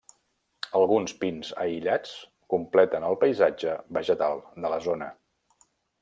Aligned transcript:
Alguns 0.77 1.11
pins 1.23 1.49
aïllats 1.65 2.13
completen 2.53 3.05
el 3.09 3.17
paisatge 3.25 3.75
vegetal 3.99 4.41
de 4.65 4.73
la 4.75 4.81
zona. 4.87 5.11